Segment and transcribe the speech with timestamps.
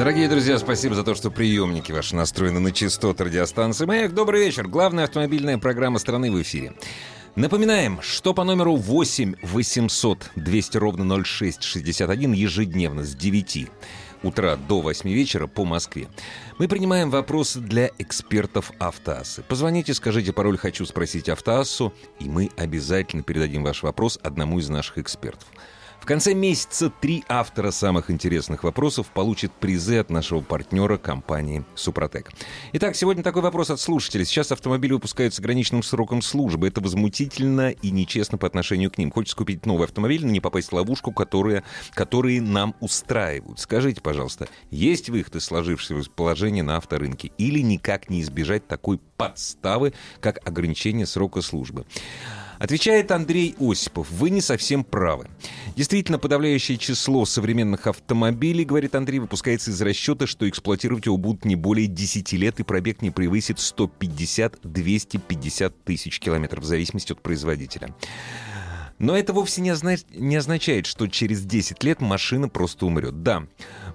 [0.00, 4.14] Дорогие друзья, спасибо за то, что приемники ваши настроены на частоты радиостанции «Маяк».
[4.14, 4.66] Добрый вечер.
[4.66, 6.72] Главная автомобильная программа страны в эфире.
[7.36, 13.68] Напоминаем, что по номеру 8 800 200 ровно 0661 ежедневно с 9
[14.22, 16.08] утра до 8 вечера по Москве.
[16.56, 19.42] Мы принимаем вопросы для экспертов Автоассы.
[19.42, 24.96] Позвоните, скажите пароль «Хочу спросить Автоассу», и мы обязательно передадим ваш вопрос одному из наших
[24.96, 25.46] экспертов.
[26.00, 32.32] В конце месяца три автора самых интересных вопросов получат призы от нашего партнера компании «Супротек».
[32.72, 34.24] Итак, сегодня такой вопрос от слушателей.
[34.24, 36.68] Сейчас автомобили выпускают с ограниченным сроком службы.
[36.68, 39.12] Это возмутительно и нечестно по отношению к ним.
[39.12, 43.60] Хочется купить новый автомобиль, но не попасть в ловушку, которые, которые нам устраивают.
[43.60, 49.92] Скажите, пожалуйста, есть выход из сложившегося положения на авторынке или никак не избежать такой подставы,
[50.20, 51.84] как ограничение срока службы?
[52.60, 54.08] Отвечает Андрей Осипов.
[54.10, 55.28] Вы не совсем правы.
[55.76, 61.56] Действительно, подавляющее число современных автомобилей, говорит Андрей, выпускается из расчета, что эксплуатировать его будут не
[61.56, 67.94] более 10 лет и пробег не превысит 150-250 тысяч километров в зависимости от производителя.
[69.00, 69.96] Но это вовсе не, озна...
[70.12, 73.22] не означает, что через 10 лет машина просто умрет.
[73.22, 73.46] Да,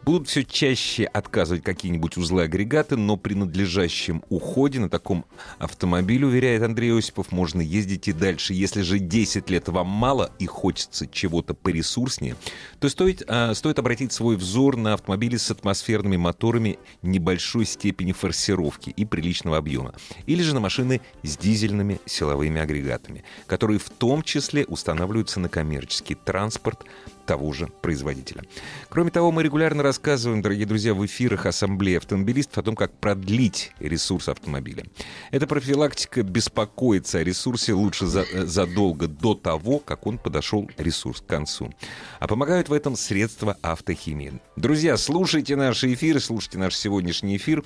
[0.03, 5.25] будут все чаще отказывать какие-нибудь узлы-агрегаты, но при надлежащем уходе на таком
[5.59, 8.55] автомобиле, уверяет Андрей Осипов, можно ездить и дальше.
[8.55, 12.35] Если же 10 лет вам мало и хочется чего-то поресурснее,
[12.79, 18.89] то стоит, а, стоит обратить свой взор на автомобили с атмосферными моторами небольшой степени форсировки
[18.89, 19.93] и приличного объема.
[20.25, 25.49] Или же на машины с дизельными силовыми агрегатами, которые в том числе устанавливаются устанавливаются на
[25.49, 26.85] коммерческий транспорт
[27.25, 28.43] того же производителя.
[28.89, 33.71] Кроме того, мы регулярно рассказываем, дорогие друзья, в эфирах Ассамблеи автомобилистов о том, как продлить
[33.79, 34.85] ресурс автомобиля.
[35.31, 41.21] Эта профилактика беспокоится о ресурсе лучше за, э, задолго до того, как он подошел ресурс
[41.21, 41.73] к концу.
[42.19, 44.39] А помогают в этом средства автохимии.
[44.55, 47.63] Друзья, слушайте наши эфиры, слушайте наш сегодняшний эфир.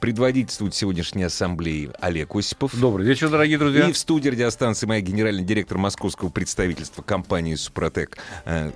[0.00, 2.78] Предводительствует сегодняшней ассамблеи Олег Осипов.
[2.78, 3.88] Добрый вечер, дорогие друзья.
[3.88, 8.72] И в студии радиостанции моя генеральный директор московского представительства компании «Супротек» э,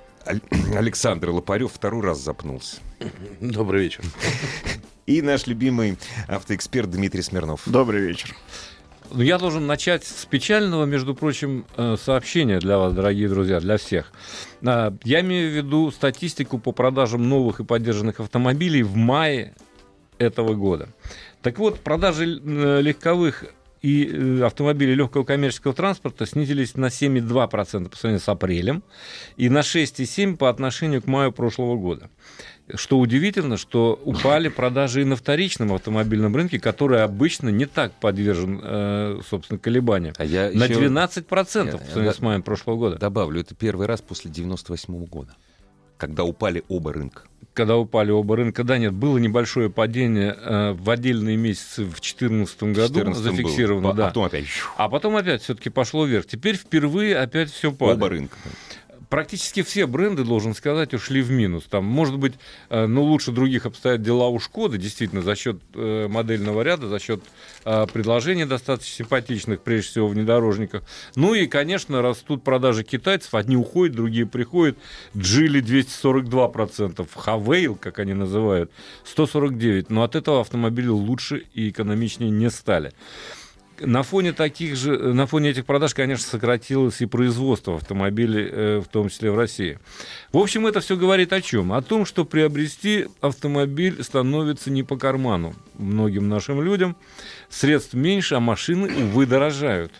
[0.75, 2.77] Александр Лопарев второй раз запнулся.
[3.39, 4.03] Добрый вечер.
[5.05, 5.97] И наш любимый
[6.27, 7.61] автоэксперт Дмитрий Смирнов.
[7.65, 8.35] Добрый вечер.
[9.11, 13.77] Ну, я должен начать с печального, между прочим, э, сообщения для вас, дорогие друзья, для
[13.77, 14.11] всех.
[14.65, 19.53] А, я имею в виду статистику по продажам новых и поддержанных автомобилей в мае
[20.17, 20.89] этого года.
[21.41, 23.45] Так вот, продажи э, легковых
[23.83, 28.81] и э, автомобили легкого коммерческого транспорта снизились на 7,2% по сравнению с апрелем
[29.35, 32.09] и на 6,7% по отношению к маю прошлого года.
[32.75, 38.61] Что удивительно, что упали продажи и на вторичном автомобильном рынке, который обычно не так подвержен,
[38.63, 40.15] э, собственно, колебаниям.
[40.17, 40.75] А я на еще...
[40.75, 42.95] 12% по сравнению с маем прошлого года.
[42.95, 45.35] Добавлю, это первый раз после 98 года,
[46.07, 50.89] когда упали оба рынка когда упали оба рынка, да, нет, было небольшое падение э, в
[50.89, 53.95] отдельные месяцы в 2014 году 14 зафиксировано, был.
[53.95, 54.05] да.
[54.05, 54.45] А потом опять.
[54.75, 56.25] А потом опять все-таки пошло вверх.
[56.25, 57.97] Теперь впервые опять все падает.
[57.97, 58.37] Оба рынка
[59.13, 61.65] практически все бренды, должен сказать, ушли в минус.
[61.69, 62.33] Там, может быть,
[62.71, 66.97] э, ну, лучше других обстоят дела у Шкоды, действительно, за счет э, модельного ряда, за
[66.97, 67.21] счет
[67.63, 70.81] э, предложений достаточно симпатичных, прежде всего, внедорожниках.
[71.15, 74.79] Ну и, конечно, растут продажи китайцев, одни уходят, другие приходят.
[75.15, 78.71] Джили 242%, Хавейл, как они называют,
[79.15, 79.85] 149%.
[79.89, 82.93] Но от этого автомобили лучше и экономичнее не стали.
[83.79, 88.87] На фоне таких же, на фоне этих продаж, конечно, сократилось и производство автомобилей, э, в
[88.87, 89.79] том числе в России.
[90.31, 91.73] В общем, это все говорит о чем?
[91.73, 96.95] О том, что приобрести автомобиль становится не по карману многим нашим людям.
[97.49, 99.91] Средств меньше, а машины, увы, дорожают.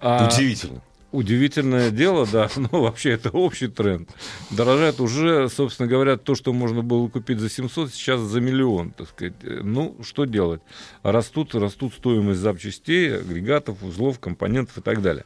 [0.00, 0.26] А...
[0.26, 0.82] Удивительно.
[1.14, 4.10] Удивительное дело, да, но вообще это общий тренд.
[4.50, 9.10] Дорожает уже, собственно говоря, то, что можно было купить за 700, сейчас за миллион, так
[9.10, 9.34] сказать.
[9.42, 10.60] Ну, что делать?
[11.04, 15.24] Растут, растут стоимость запчастей, агрегатов, узлов, компонентов и так далее.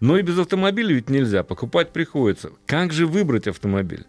[0.00, 2.50] Но и без автомобиля ведь нельзя, покупать приходится.
[2.64, 4.06] Как же выбрать автомобиль?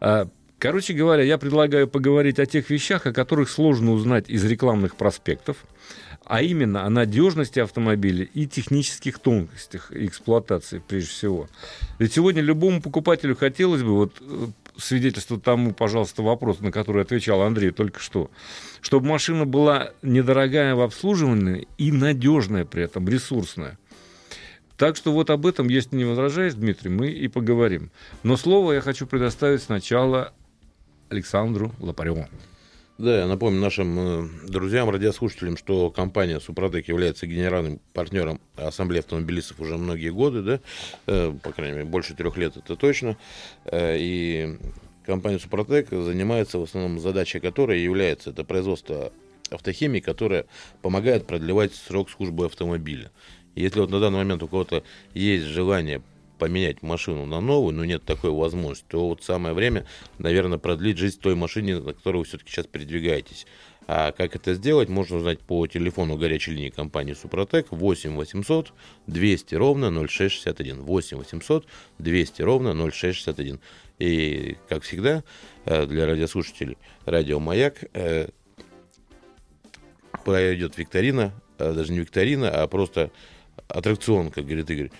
[0.00, 0.28] А,
[0.58, 5.64] короче говоря, я предлагаю поговорить о тех вещах, о которых сложно узнать из рекламных проспектов,
[6.32, 11.46] а именно о надежности автомобиля и технических тонкостях эксплуатации прежде всего.
[11.98, 14.14] Ведь сегодня любому покупателю хотелось бы вот
[14.78, 18.30] свидетельство тому, пожалуйста, вопрос, на который отвечал Андрей только что.
[18.80, 23.78] Чтобы машина была недорогая в обслуживании и надежная при этом, ресурсная.
[24.78, 27.90] Так что вот об этом, если не возражаешь, Дмитрий, мы и поговорим.
[28.22, 30.32] Но слово я хочу предоставить сначала
[31.10, 32.26] Александру Лопареву.
[32.98, 39.60] Да, я напомню нашим э, друзьям, радиослушателям, что компания «Супротек» является генеральным партнером Ассамблеи автомобилистов
[39.60, 40.60] уже многие годы, да,
[41.06, 43.16] э, по крайней мере, больше трех лет это точно.
[43.64, 44.58] Э, и
[45.06, 49.10] компания «Супротек» занимается в основном задачей которой является это производство
[49.50, 50.44] автохимии, которая
[50.82, 53.10] помогает продлевать срок службы автомобиля.
[53.54, 54.84] Если вот на данный момент у кого-то
[55.14, 56.02] есть желание
[56.42, 59.86] поменять машину на новую, но нет такой возможности, то вот самое время,
[60.18, 63.46] наверное, продлить жизнь той машине, на которой вы все-таки сейчас передвигаетесь.
[63.86, 68.72] А как это сделать, можно узнать по телефону горячей линии компании Супротек 8 800
[69.06, 70.80] 200 ровно 0661.
[70.82, 71.66] 8 800
[72.00, 73.60] 200 ровно 0661.
[74.00, 75.22] И, как всегда,
[75.64, 78.30] э, для радиослушателей радио «Маяк» э,
[80.24, 83.12] пройдет викторина, э, даже не викторина, а просто
[83.68, 84.90] аттракцион, как говорит Игорь.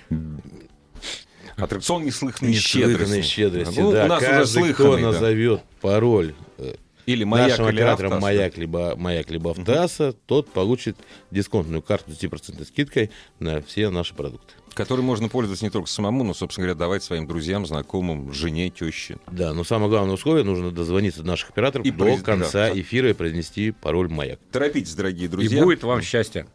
[1.57, 3.79] Аттракцион неслыханной Неслыханной щедрости.
[3.81, 4.05] Ну, да.
[4.05, 5.13] у нас Каждый, уже кто слыханный, да.
[5.13, 6.75] назовет пароль э,
[7.07, 8.23] Или маяк, нашего или оператора Автоаса.
[8.23, 10.97] маяк либо маяк либо автоаса, тот получит
[11.31, 14.55] дисконтную карту с 10% скидкой на все наши продукты.
[14.75, 19.19] Которой можно пользоваться не только самому, но, собственно говоря, давать своим друзьям, знакомым, жене, теще.
[19.31, 22.81] Да, но самое главное условие нужно дозвониться до наших операторов И до произ- конца да.
[22.81, 24.41] эфира и произнести пароль маяк.
[24.51, 25.61] Торопитесь, дорогие друзья.
[25.61, 26.47] И будет вам счастье.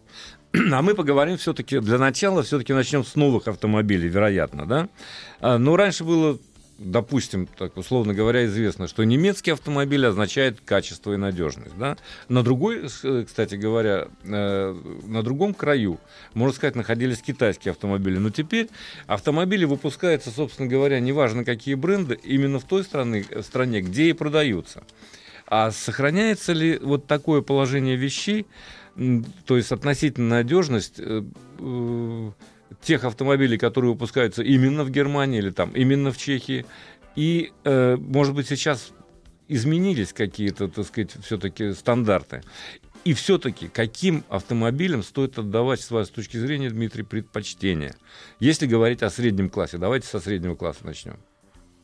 [0.71, 4.89] А мы поговорим все-таки, для начала все-таки начнем с новых автомобилей, вероятно, да?
[5.39, 6.39] А, Ну, раньше было,
[6.77, 11.97] допустим, так условно говоря, известно, что немецкий автомобиль означает качество и надежность, да?
[12.29, 15.99] На другой, э, кстати говоря, э, на другом краю,
[16.33, 18.17] можно сказать, находились китайские автомобили.
[18.17, 18.69] Но теперь
[19.07, 24.83] автомобили выпускаются, собственно говоря, неважно какие бренды, именно в той стране, стране где и продаются.
[25.49, 28.45] А сохраняется ли вот такое положение вещей,
[29.45, 31.23] то есть относительно надежность э,
[31.59, 32.31] э,
[32.81, 36.65] тех автомобилей, которые выпускаются именно в Германии или там именно в Чехии,
[37.15, 38.91] и, э, может быть, сейчас
[39.47, 42.41] изменились какие-то, так сказать, все-таки стандарты.
[43.05, 47.95] И все-таки каким автомобилям стоит отдавать, с вашей точки зрения, Дмитрий, предпочтение?
[48.39, 51.17] Если говорить о среднем классе, давайте со среднего класса начнем.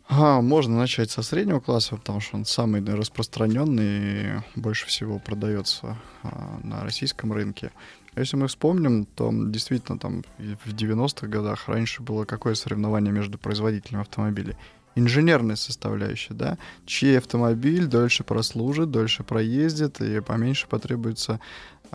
[0.08, 5.98] А, можно начать со среднего класса, потому что он самый распространенный и больше всего продается
[6.24, 7.72] а, на российском рынке.
[8.16, 14.02] Если мы вспомним, то действительно там в 90-х годах раньше было какое соревнование между производителями
[14.02, 14.56] автомобилей?
[14.96, 16.60] Инженерная составляющая, да?
[16.86, 21.40] Чей автомобиль дольше прослужит, дольше проездит и поменьше потребуется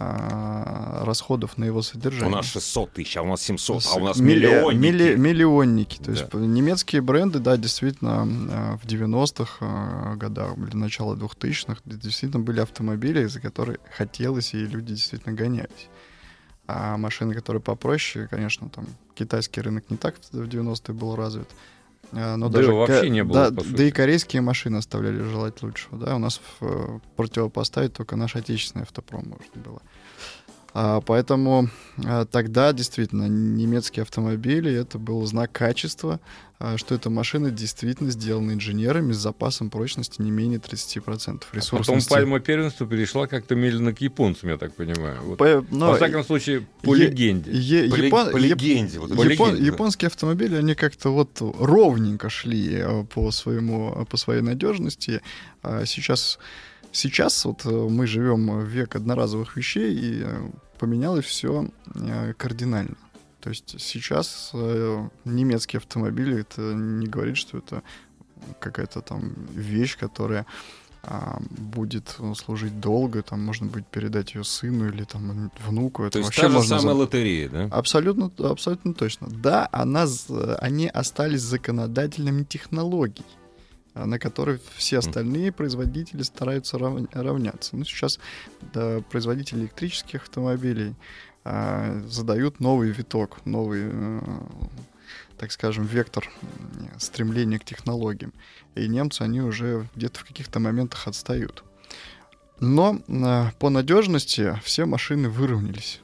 [0.01, 2.29] а, расходов на его содержание.
[2.33, 4.81] У нас 600 тысяч, а у нас 700, а у нас Милли- миллионники.
[4.87, 5.99] милли- миллионники.
[5.99, 6.13] То Да.
[6.13, 12.43] есть немецкие бренды, да, действительно, э, в 90-х э, годах, или начало 2000-х, д- действительно
[12.43, 15.89] были автомобили, за которые хотелось, и люди действительно гонялись.
[16.69, 21.49] А машины, которые попроще, конечно, там китайский рынок не так в 90-е был развит.
[22.13, 25.63] Э, Но Да даже вообще ко- не было, Да, да и корейские машины оставляли желать
[25.63, 25.99] лучшего.
[25.99, 29.83] Да, у нас в- противопоставить только наш отечественный автопром можно было.
[30.75, 31.71] А, поэтому
[32.05, 36.21] а, тогда действительно немецкие автомобили это был знак качества,
[36.61, 41.47] а, что эта машина действительно сделана инженерами с запасом прочности не менее 30% А Потом
[41.53, 42.11] ресурсности.
[42.11, 45.19] пальма первенства перешла как-то медленно к японцам, я так понимаю.
[45.23, 45.39] Вот.
[45.39, 47.51] По- но Во всяком случае, по е- легенде.
[47.51, 48.99] е- По, япон- по легенде.
[48.99, 49.67] вот По Япон- легенде, да.
[49.67, 55.23] японские автомобили, они как-то вот ровненько шли по своему, по своей надежности.
[55.63, 56.39] А сейчас,
[56.99, 61.71] сейчас вот э, мы живем в век одноразовых вещей, и э, поменялось все
[62.37, 62.97] кардинально.
[63.41, 67.83] То есть сейчас э, немецкие автомобили, это не говорит, что это
[68.61, 70.47] какая-то там вещь, которая
[71.03, 76.03] а, будет э, служить долго, там можно будет передать ее сыну или там внуку.
[76.03, 77.65] Это То есть та же можно самая за- лотерея, да?
[77.71, 79.29] Абсолютно, абсолютно точно.
[79.31, 80.07] Да, она,
[80.59, 83.38] они остались законодателями технологий, а,
[84.07, 87.77] на которые все остальные производители стараются рав- равняться.
[87.77, 88.19] Ну, сейчас
[88.73, 90.95] да, производители электрических автомобилей
[91.45, 94.21] а, задают новый виток, новый, э,
[95.39, 98.33] так скажем, вектор м, стремления к технологиям.
[98.75, 101.65] И немцы, они уже где-то в каких-то моментах отстают.
[102.61, 106.01] Но а, по надежности все машины выровнялись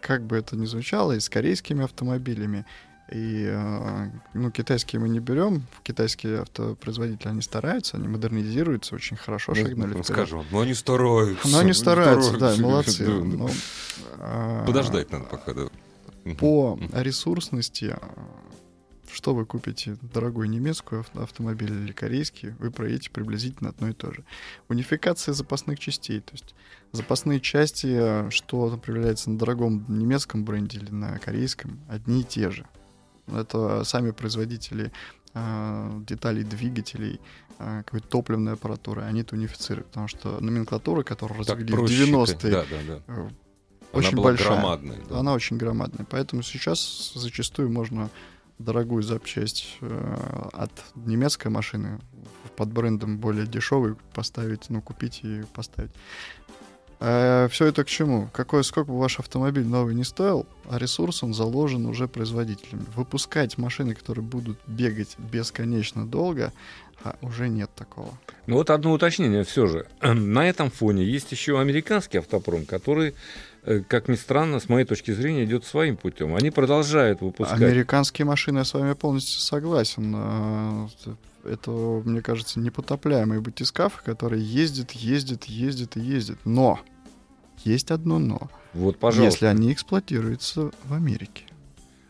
[0.00, 2.64] как бы это ни звучало, и с корейскими автомобилями,
[3.10, 5.62] и э, ну, китайские мы не берем.
[5.82, 11.48] Китайские автопроизводители, они стараются, они модернизируются, очень хорошо шагнули Ну, скажем, ну они стараются.
[11.48, 12.62] Но они стараются, да, стараются.
[12.62, 13.06] молодцы.
[13.06, 13.24] Да, да.
[13.24, 13.50] но,
[14.18, 15.68] а, Подождать надо пока, да.
[16.38, 17.96] По ресурсности,
[19.10, 24.24] что вы купите, дорогой немецкий автомобиль или корейский, вы проедете приблизительно одно и то же.
[24.68, 26.54] Унификация запасных частей, то есть
[26.92, 32.66] запасные части, что проявляется на дорогом немецком бренде или на корейском, одни и те же.
[33.34, 34.92] Это сами производители
[35.34, 37.20] э, деталей двигателей,
[37.58, 42.64] э, какой-то топливной аппаратуры, они это унифицируют, потому что номенклатура, которую развели в 90-е, да,
[42.64, 43.02] да, да.
[43.08, 43.28] Э,
[43.92, 44.48] очень Она большая.
[44.48, 44.98] громадная.
[45.08, 45.18] да.
[45.20, 46.06] Она очень громадная.
[46.10, 48.10] Поэтому сейчас зачастую можно
[48.58, 49.78] дорогую запчасть
[50.52, 52.00] от немецкой машины
[52.56, 55.92] под брендом более дешевый поставить, ну, купить и поставить.
[56.98, 58.28] Все это к чему?
[58.32, 62.84] Какой, сколько бы ваш автомобиль новый не стоил, а ресурс он заложен уже производителями.
[62.96, 66.52] Выпускать машины, которые будут бегать бесконечно долго,
[67.04, 68.18] а уже нет такого.
[68.46, 69.86] Ну вот одно уточнение все же.
[70.02, 73.14] На этом фоне есть еще американский автопром, который,
[73.62, 76.34] э, как ни странно, с моей точки зрения, идет своим путем.
[76.34, 77.60] Они продолжают выпускать.
[77.60, 80.88] Американские машины, я с вами полностью согласен.
[81.48, 86.38] А, Это, мне кажется, непотопляемый батискаф, который ездит, ездит, ездит и ездит.
[86.44, 86.80] Но
[87.64, 88.50] есть одно но.
[88.74, 89.24] Вот, пожалуйста.
[89.32, 91.44] Если они эксплуатируются в Америке.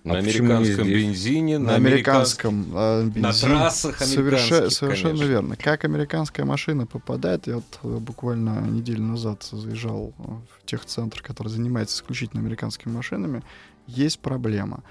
[0.05, 3.53] На А почему не американском бензине, На американском э, На бензине.
[3.53, 5.31] трассах Соверше- американских, Совершенно конечно.
[5.31, 5.57] верно.
[5.57, 11.49] Как американская машина попадает, я вот э, буквально неделю назад заезжал э, в техцентр, который
[11.49, 13.43] занимается исключительно американскими машинами,
[13.87, 14.83] есть проблема.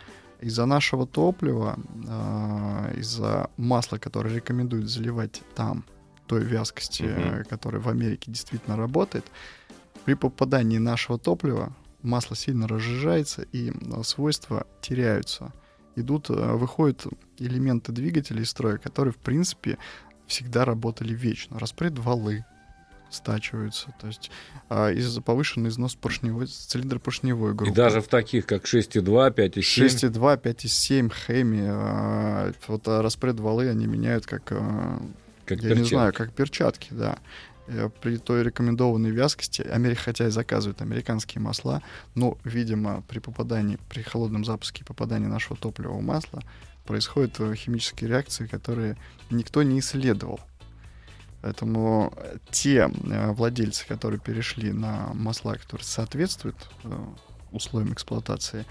[0.41, 5.83] Из-за нашего топлива, э, из-за масла, которое рекомендуют заливать там,
[6.27, 9.25] той вязкости, э, которая в Америке действительно работает,
[10.05, 15.51] при попадании нашего топлива масло сильно разжижается и э, свойства теряются.
[15.95, 19.77] Идут, э, выходят элементы двигателя из строя, которые, в принципе,
[20.27, 21.57] всегда работали вечно.
[21.59, 22.45] Распред валы
[23.09, 24.31] стачиваются, то есть
[24.69, 27.71] а, из-за повышенный износ поршневой, цилиндра поршневой группы.
[27.71, 30.11] И даже в таких, как 6.2, 5.7.
[30.11, 35.01] 6,2, 5,7, Хэми, а, вот а, распред валы они меняют как, а,
[35.45, 35.89] как я не перчатки.
[35.89, 37.17] знаю, как перчатки, да.
[38.01, 41.81] При той рекомендованной вязкости, Амери- хотя и заказывают американские масла,
[42.15, 46.41] но, видимо, при попадании, при холодном запуске и попадании нашего топлива в масло
[46.85, 48.95] происходят э, химические реакции, которые
[49.29, 50.39] никто не исследовал.
[51.41, 57.05] Поэтому э, те э, владельцы, которые перешли на масла, которые соответствуют э,
[57.51, 58.65] условиям эксплуатации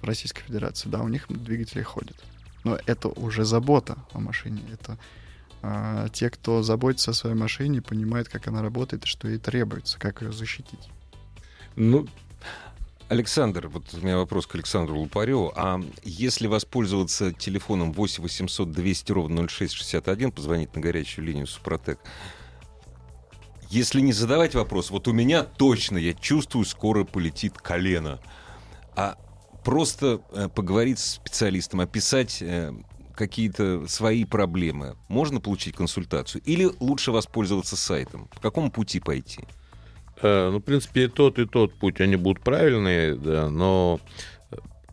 [0.00, 2.16] в Российской Федерации, да, у них двигатели ходят.
[2.64, 4.62] Но это уже забота о машине.
[4.70, 4.98] Это
[5.62, 10.20] а, те, кто заботится о своей машине, понимают, как она работает что ей требуется, как
[10.20, 10.90] ее защитить.
[11.76, 12.06] Ну,
[13.08, 15.52] Александр, вот у меня вопрос к Александру Лупареву.
[15.56, 21.98] А если воспользоваться телефоном 8 800 200 ровно 0661, позвонить на горячую линию Супротек,
[23.68, 28.20] если не задавать вопрос, вот у меня точно, я чувствую, скоро полетит колено,
[28.96, 29.18] а
[29.64, 32.72] просто э, поговорить с специалистом, описать э,
[33.14, 36.42] какие-то свои проблемы, можно получить консультацию?
[36.44, 38.28] Или лучше воспользоваться сайтом?
[38.28, 39.44] По какому пути пойти?
[40.22, 44.00] Э, Ну, в принципе, и тот, и тот путь, они будут правильные, да, но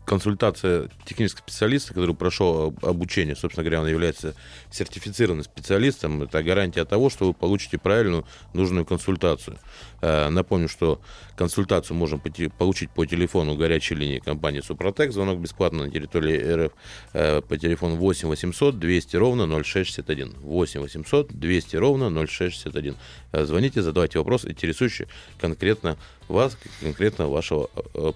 [0.04, 4.34] консультация технического специалиста, который прошел об- обучение, собственно говоря, он является
[4.70, 9.58] сертифицированным специалистом, это гарантия того, что вы получите правильную, нужную консультацию.
[10.00, 11.00] Э, Напомню, что
[11.36, 12.18] консультацию можно
[12.58, 16.72] получить по телефону горячей линии компании Супротек, звонок бесплатно на территории РФ
[17.12, 20.34] э, по телефону 8 800 200 ровно 0661.
[20.40, 22.96] 8 800 200 ровно 0661.
[23.32, 25.06] Э, Звоните, задавайте вопрос, интересующий
[25.40, 25.96] конкретно
[26.28, 27.66] вас, конкретно вашего,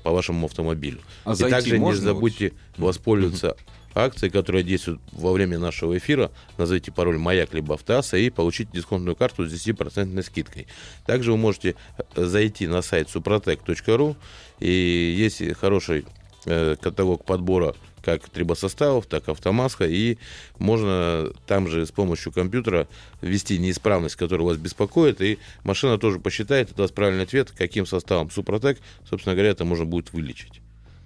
[0.02, 1.00] по вашему автомобилю.
[1.24, 3.56] А И зайти также не забудьте воспользоваться
[3.96, 6.30] акцией, которая действует во время нашего эфира.
[6.58, 10.66] Назовите пароль «Маяк» либо «Автоасса» и получите дисконтную карту с 10% скидкой.
[11.06, 11.74] Также вы можете
[12.14, 14.16] э, зайти на сайт suprotec.ru
[14.60, 16.04] и есть хороший
[16.44, 20.18] э, каталог подбора как трибосоставов, так и автомаска, и
[20.60, 22.86] можно там же с помощью компьютера
[23.20, 28.30] ввести неисправность, которая вас беспокоит, и машина тоже посчитает и даст правильный ответ, каким составом
[28.30, 28.78] Супротек,
[29.10, 30.60] собственно говоря, это можно будет вылечить.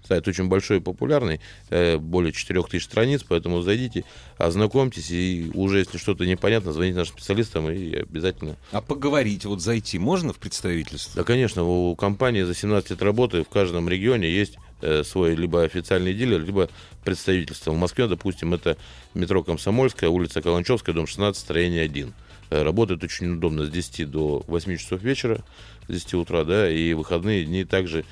[0.06, 4.04] Сайт очень большой и популярный, э, более 4000 страниц, поэтому зайдите,
[4.38, 9.98] ознакомьтесь, и уже если что-то непонятно, звоните нашим специалистам, и обязательно А поговорить, вот зайти
[9.98, 11.16] можно в представительство?
[11.16, 15.62] да, конечно, у компании за 17 лет работы в каждом регионе есть э, свой либо
[15.62, 16.68] официальный дилер, либо
[17.04, 17.72] представительство.
[17.72, 18.76] В Москве, допустим, это
[19.14, 22.12] метро Комсомольская, улица Каланчевская, дом 16, строение 1.
[22.50, 25.44] Э, Работает очень удобно с 10 до 8 часов вечера,
[25.88, 28.04] с 10 утра, да, и выходные дни также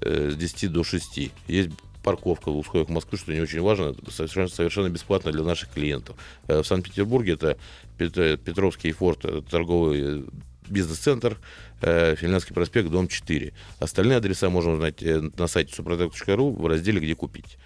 [0.00, 1.30] э, с 10 до 6.
[1.48, 1.70] Есть
[2.02, 6.16] парковка в условиях Москвы, что не очень важно, совершенно, совершенно бесплатно для наших клиентов.
[6.48, 7.56] Э, В Санкт-Петербурге это
[7.98, 10.24] Пет- Петровский форт, э, торговый
[10.68, 11.38] бизнес-центр,
[11.82, 13.52] э, Финляндский проспект, дом 4.
[13.78, 17.58] Остальные адреса можно узнать на сайте suprotec.ru в разделе «Где купить».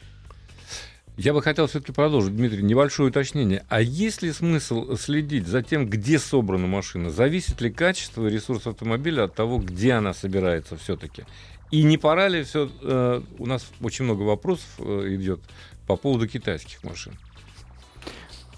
[1.17, 3.65] Я бы хотел все-таки продолжить, Дмитрий, небольшое уточнение.
[3.69, 7.11] А есть ли смысл следить за тем, где собрана машина?
[7.11, 11.25] Зависит ли качество и ресурс автомобиля от того, где она собирается все-таки?
[11.71, 12.71] И не пора ли все...
[12.83, 15.41] Э, у нас очень много вопросов э, идет
[15.87, 17.15] по поводу китайских машин.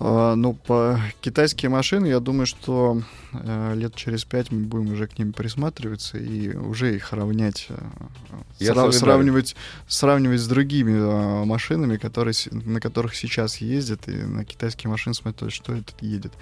[0.03, 3.03] А, ну, по китайские машины, я думаю, что
[3.35, 7.77] э, лет через пять мы будем уже к ним присматриваться и уже их равнять, э,
[8.59, 14.47] Я сра- сравнивать, сравнивать с другими э, машинами, которые, на которых сейчас ездят, и на
[14.47, 16.33] китайские машины смотреть, что этот едет.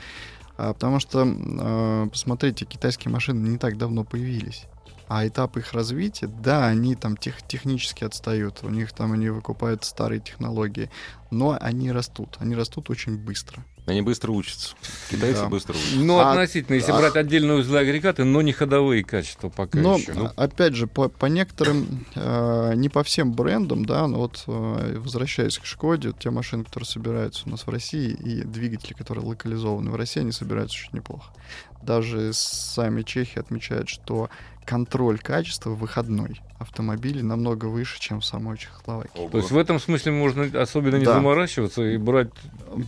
[0.56, 4.66] А, потому что, э, посмотрите, китайские машины не так давно появились.
[5.08, 9.84] А этап их развития, да, они там тех, технически отстают, у них там они выкупают
[9.84, 10.90] старые технологии,
[11.30, 13.64] но они растут, они растут очень быстро.
[13.86, 14.74] Они быстро учатся.
[15.10, 15.48] Китайцы Да.
[15.48, 15.96] быстро учатся.
[15.96, 19.96] Ну, А- относительно, если а- брать отдельные узлы агрегаты, но не ходовые качества пока Но,
[19.96, 20.12] еще.
[20.12, 24.98] а- опять же, по, по некоторым, э, не по всем брендам, да, но вот э,
[24.98, 29.90] возвращаясь к Шкоде, те машины, которые собираются у нас в России, и двигатели, которые локализованы
[29.90, 31.32] в России, они собираются очень неплохо.
[31.80, 34.28] Даже сами чехи отмечают, что
[34.68, 39.28] контроль качества выходной автомобилей намного выше, чем в самой Чехословакии.
[39.32, 41.14] То есть в этом смысле можно особенно не Да.
[41.14, 42.28] заморачиваться и брать,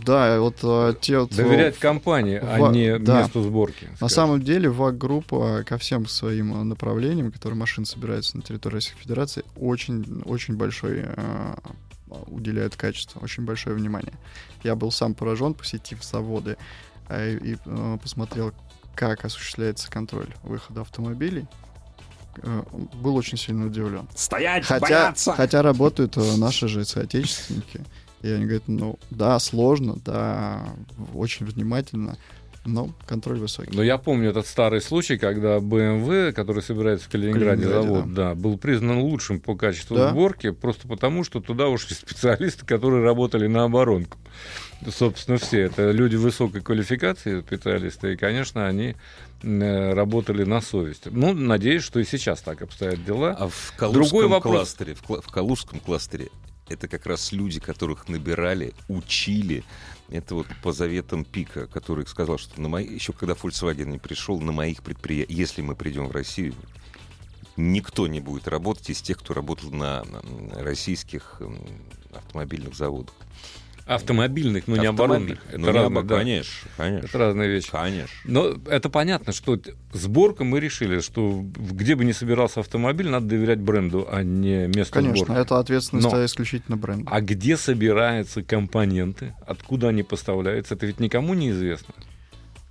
[0.05, 1.31] Да, вот э, те вот...
[1.33, 3.21] э, доверять компании, а Ва- не да.
[3.23, 3.85] месту сборки.
[3.85, 4.09] На скажем.
[4.09, 9.43] самом деле ВАГ-группа ко всем своим э, направлениям, которые машины собираются на территории Российской Федерации,
[9.55, 11.53] очень, очень большой э,
[12.27, 14.13] уделяет качеству, очень большое внимание.
[14.63, 16.57] Я был сам поражен, посетив заводы
[17.09, 18.53] э, и э, посмотрел,
[18.93, 21.47] как осуществляется контроль выхода автомобилей.
[22.37, 22.63] Э,
[23.01, 24.07] был очень сильно удивлен.
[24.15, 27.81] Стоять, Хотя, хотя работают э, наши же соотечественники.
[28.21, 30.61] И они говорят, ну да, сложно, да,
[31.15, 32.17] очень внимательно,
[32.65, 33.75] но контроль высокий.
[33.75, 38.35] Но я помню этот старый случай, когда BMW, который собирается в Калининграде, Калининграде, завод, да.
[38.35, 40.11] был признан лучшим по качеству Да.
[40.11, 44.17] сборки, просто потому, что туда ушли специалисты, которые работали на оборонку.
[44.87, 45.61] Собственно, все.
[45.61, 48.95] Это люди высокой квалификации, специалисты, и, конечно, они
[49.43, 51.05] работали на совесть.
[51.05, 53.35] Ну, надеюсь, что и сейчас так обстоят дела.
[53.37, 54.53] А в Калужском Другой вопрос.
[54.53, 56.29] кластере, в, в Калужском кластере
[56.71, 59.63] это как раз люди, которых набирали, учили.
[60.09, 62.85] Это вот по заветам Пика, который сказал, что на мои...
[62.85, 66.53] еще когда Volkswagen не пришел, на моих предприятиях, если мы придем в Россию,
[67.57, 70.03] никто не будет работать из тех, кто работал на,
[70.53, 71.41] российских
[72.13, 73.15] автомобильных заводах.
[73.85, 75.39] Автомобильных, но не оборонных.
[75.49, 76.17] Это, Ну, не разные, обо- да.
[76.17, 77.05] Конечно, конечно.
[77.07, 77.69] это разные вещи.
[77.71, 78.07] Конечно.
[78.25, 79.59] Но это понятно, что
[79.93, 84.93] сборка мы решили, что где бы ни собирался автомобиль, надо доверять бренду, а не месту
[84.93, 85.41] Конечно, сборки.
[85.41, 87.09] это ответственность Но- исключительно бренда.
[87.11, 91.93] А где собираются компоненты, откуда они поставляются, это ведь никому не известно.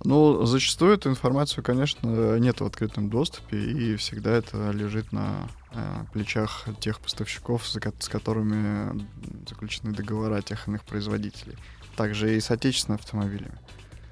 [0.03, 6.05] Ну, зачастую эту информацию, конечно, нет в открытом доступе, и всегда это лежит на э,
[6.11, 9.05] плечах тех поставщиков, с которыми
[9.47, 11.55] заключены договора тех иных производителей.
[11.95, 13.57] Также и с отечественными автомобилями,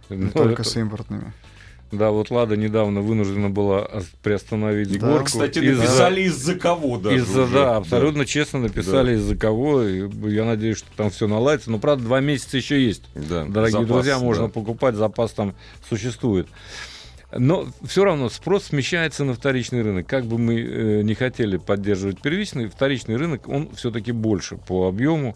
[0.10, 1.34] не Ну, только это- с импортными.
[1.92, 5.08] Да, вот Лада недавно вынуждена была ос- приостановить Да.
[5.08, 5.26] сборку.
[5.26, 7.18] Кстати, из-за- написали из-за кого даже.
[7.18, 7.54] Из-за, уже.
[7.54, 9.84] да, абсолютно честно написали, из-за кого.
[9.84, 11.72] И я надеюсь, что там все наладится.
[11.72, 13.04] Но, правда, два месяца еще есть.
[13.16, 14.50] Да, Дорогие запас, друзья, можно да.
[14.50, 15.56] покупать, запас там
[15.90, 16.48] существует.
[17.36, 20.08] Но все равно спрос смещается на вторичный рынок.
[20.08, 25.36] Как бы мы э, не хотели поддерживать первичный, вторичный рынок, он все-таки больше по объему.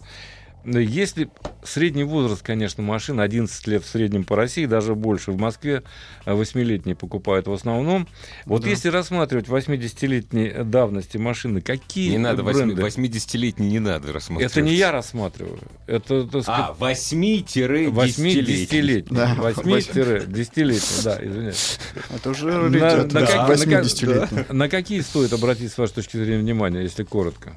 [0.64, 1.28] Если
[1.62, 5.30] средний возраст, конечно, машин 11 лет в среднем по России, даже больше.
[5.32, 5.82] В Москве
[6.26, 8.08] 8-летние покупают в основном.
[8.46, 8.68] Вот Да.
[8.70, 12.80] если рассматривать 80-летней давности машины, какие Не надо, бренды?
[12.80, 14.52] 80-летний не надо рассматривать.
[14.52, 15.58] Это не я рассматриваю.
[15.86, 17.92] Это, так сказать, А, 8-10-летний.
[17.92, 19.16] 8-10-летний.
[19.16, 19.34] Да.
[19.38, 21.78] 8-10-летний, да, извиняюсь.
[22.14, 24.44] Это уже На- на как- на как- 80-летний.
[24.50, 27.54] На какие стоит обратить, с вашей точки зрения, внимание, если коротко?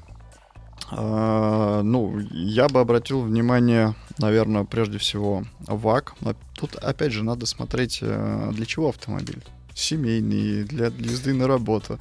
[0.89, 6.15] А, ну, я бы обратил внимание, наверное, прежде всего, ВАК.
[6.21, 9.43] Но Тут, опять же, надо смотреть, э, для чего автомобиль.
[9.75, 11.99] Семейный, для, езды на работу.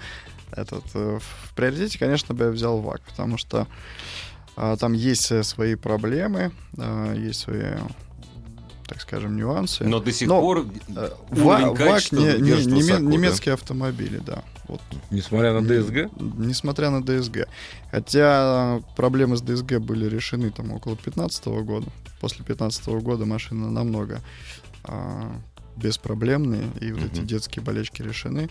[0.51, 3.67] Этот, э, в приоритете, конечно, бы я взял ВАК, потому что
[4.57, 7.75] а, там есть э, свои проблемы, а, есть свои,
[8.87, 9.85] так скажем, нюансы.
[9.85, 13.01] Но до сих Но, пор Э, уровень Ва- ВАК качества не- не- неме- высоко, да?
[13.05, 14.43] немецкие автомобили, да.
[14.69, 16.11] Вот Несмотря на ДСГ?
[16.39, 17.49] Несмотря на ДСГ.
[17.91, 21.87] Хотя проблемы с ДСГ были решены там около 15 года.
[22.21, 24.21] После 15 года машина намного
[24.89, 25.33] а,
[25.77, 27.27] беспроблемные, и вот эти Мгм.
[27.27, 28.49] детские болечки решены.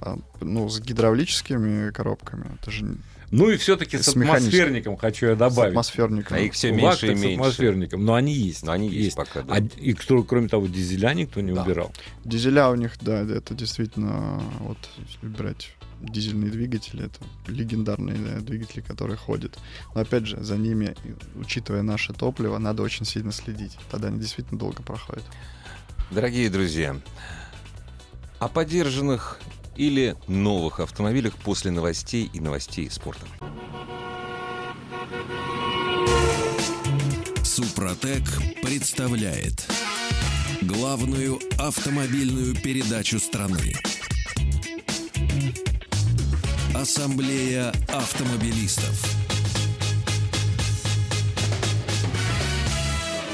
[0.00, 2.96] А, ну, с гидравлическими коробками, это же
[3.30, 5.70] Ну и все-таки с, С атмосферником хочу я с добавить.
[5.70, 6.36] атмосферником.
[6.36, 7.40] А их все меньше и актах с меньше.
[7.40, 8.62] атмосферником, но они есть.
[8.64, 9.54] Но они есть пока, да.
[9.56, 11.62] А, и кто- кроме того, дизеля никто не Да.
[11.62, 11.92] убирал.
[12.24, 18.80] Дизеля у них, да, это действительно, вот, если брать дизельные двигатели, это легендарные да, двигатели,
[18.80, 19.58] которые ходят.
[19.94, 20.94] Но опять же, за ними,
[21.34, 23.76] учитывая наше топливо, надо очень сильно следить.
[23.90, 25.24] Тогда они действительно долго проходят.
[26.12, 26.96] Дорогие друзья,
[28.38, 29.38] о подержанных
[29.78, 33.24] или новых автомобилях после новостей и новостей спорта.
[37.44, 38.24] Супротек
[38.60, 39.66] представляет
[40.62, 43.74] главную автомобильную передачу страны.
[46.74, 49.04] Ассамблея автомобилистов.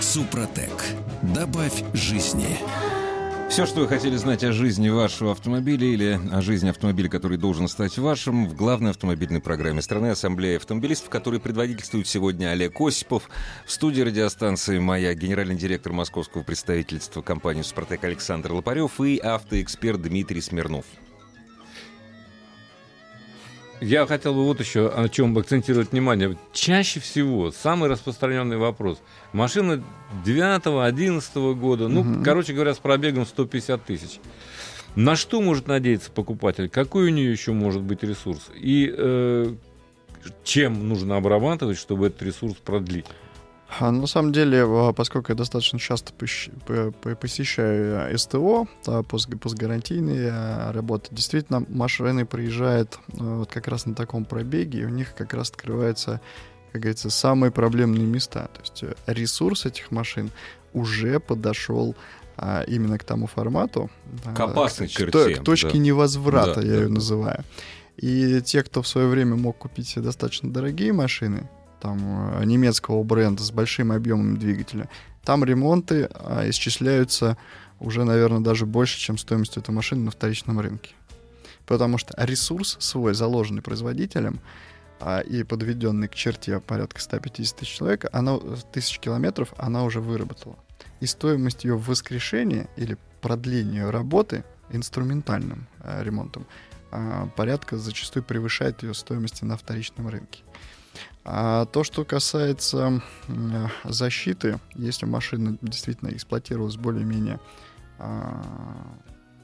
[0.00, 0.84] Супротек.
[1.22, 2.58] Добавь жизни.
[3.54, 7.68] Все, что вы хотели знать о жизни вашего автомобиля или о жизни автомобиля, который должен
[7.68, 13.30] стать вашим, в главной автомобильной программе страны Ассамблея автомобилистов, который предводительствует сегодня Олег Осипов.
[13.64, 20.40] В студии радиостанции «Моя» генеральный директор московского представительства компании «Супротек» Александр Лопарев и автоэксперт Дмитрий
[20.40, 20.86] Смирнов.
[23.80, 26.36] Я хотел бы вот еще о чем акцентировать внимание.
[26.52, 28.98] Чаще всего самый распространенный вопрос.
[29.32, 29.82] Машина
[30.24, 32.24] 9-11 года, ну, Мгм.
[32.24, 34.20] короче говоря, с пробегом 150 тысяч.
[34.94, 36.68] На что может надеяться покупатель?
[36.68, 38.42] Какой у нее еще может быть ресурс?
[38.54, 39.52] И э,
[40.44, 43.06] чем нужно обрабатывать, чтобы этот ресурс продлить?
[43.80, 46.12] А, на самом деле, поскольку я достаточно часто
[47.20, 48.66] посещаю а, СТО,
[49.08, 54.84] пост- постгарантийные а, работы, действительно, машины приезжают а, вот как раз на таком пробеге, и
[54.84, 56.20] у них как раз открываются,
[56.72, 58.48] как говорится, самые проблемные места.
[58.54, 60.30] То есть э, ресурс этих машин
[60.72, 61.94] уже подошел
[62.36, 63.90] а, именно к тому формату.
[64.34, 65.78] К опасной к- черте, к точке да.
[65.78, 66.94] невозврата, Да, я да, ее да.
[66.94, 67.44] называю.
[67.96, 71.48] И те, кто в свое время мог купить достаточно дорогие машины,
[71.80, 71.98] там
[72.40, 74.88] э, немецкого бренда с большим объемом двигателя,
[75.24, 77.36] там ремонты а, исчисляются
[77.80, 80.94] уже, наверное, даже больше, чем стоимость этой машины на вторичном рынке.
[81.66, 84.40] Потому что ресурс свой, заложенный производителем
[85.00, 88.38] а, и подведенный к черте порядка 150 тысяч человек, она,
[88.72, 90.56] тысяч километров, она уже выработала.
[91.00, 96.46] И стоимость ее воскрешения или продления работы инструментальным а, ремонтом
[96.90, 100.42] а, порядка зачастую превышает ее стоимости на вторичном рынке.
[101.24, 103.02] А то, что касается
[103.84, 107.40] защиты, если машина действительно эксплуатировалась более-менее
[107.98, 108.42] а,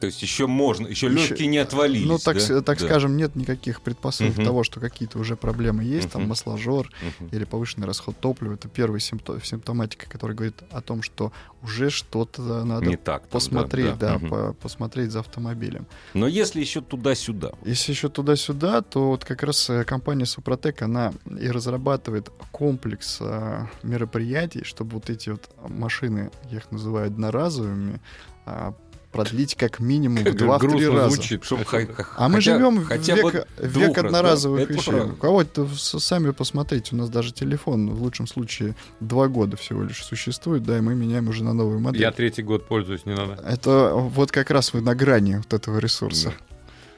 [0.01, 2.07] То есть еще можно, еще Еще- легкие не отвалились.
[2.09, 2.63] ну, так, да?
[2.63, 2.87] так Да.
[2.87, 4.45] скажем, нет никаких предпосылок Мгм.
[4.47, 6.31] того, что какие-то уже проблемы есть, там Мгм.
[6.31, 7.29] масложор Мгм.
[7.33, 8.55] или повышенный расход топлива.
[8.55, 11.33] Это первая симптом, симптоматика, которая говорит о том, что
[11.63, 13.23] уже что-то надо Не так.
[13.23, 14.29] там, посмотреть, да, Мгм.
[14.31, 15.87] по- посмотреть за автомобилем.
[16.15, 21.13] Но если еще туда-сюда, Если еще туда-сюда, то вот как раз э, компания Супротек, она
[21.27, 28.01] и разрабатывает комплекс э, мероприятий, чтобы вот эти вот машины, я их называю одноразовыми,
[28.47, 28.75] а,
[29.13, 31.15] продлить как минимум в Как 2-3 грустно раза.
[31.15, 31.45] звучит.
[31.45, 34.65] Чтоб Это- ха- ха- А мы живем в хотя век, бы век раз, одноразовых да,
[34.65, 34.95] это вещей.
[35.01, 40.05] У кого-то сами посмотрите, у нас даже телефон в лучшем случае два года всего лишь
[40.05, 42.01] существует, да, и мы меняем уже на новую модель.
[42.03, 43.35] Я третий год пользуюсь, не надо.
[43.47, 46.33] Это вот как раз вы на грани вот этого ресурса.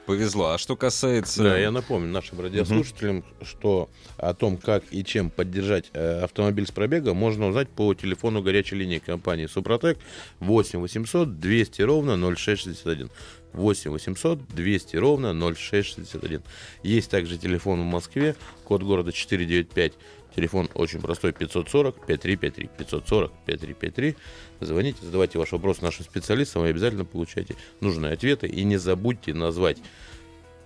[0.05, 0.51] Повезло.
[0.51, 1.43] А что касается...
[1.43, 6.71] Да, я напомню нашим радиослушателям, что о том, как и чем поддержать э, автомобиль с
[6.71, 9.97] пробега, можно узнать по телефону горячей линии компании Супротек
[10.39, 13.09] 8 800 200 ровно 0661.
[13.53, 16.41] 8 800 200 ровно 0661.
[16.83, 18.35] Есть также телефон в Москве,
[18.65, 19.93] код города 495.
[20.35, 22.69] Телефон очень простой, 540 5353.
[22.77, 24.15] 540 5353.
[24.61, 28.47] Звоните, задавайте ваш вопрос нашим специалистам и обязательно получайте нужные ответы.
[28.47, 29.77] И не забудьте назвать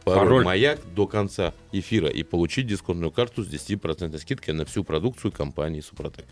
[0.08, 0.46] пароль, Пароль.
[0.46, 5.82] «Маяк» до конца эфира и получить дисконтную карту с 10% скидкой на всю продукцию компании
[5.82, 6.26] «Супротек».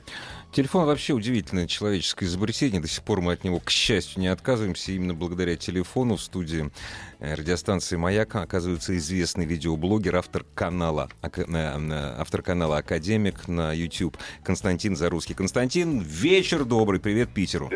[0.51, 2.81] Телефон вообще удивительное человеческое изобретение.
[2.81, 4.91] До сих пор мы от него, к счастью, не отказываемся.
[4.91, 6.71] Именно благодаря телефону в студии
[7.19, 14.17] э, радиостанции «Маяк» оказывается известный видеоблогер, автор канала, э, э, автор канала «Академик» на YouTube
[14.43, 15.35] Константин Зарусский.
[15.35, 16.99] Константин, вечер добрый.
[16.99, 17.69] Привет Питеру.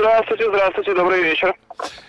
[0.00, 1.54] Здравствуйте, здравствуйте, добрый вечер.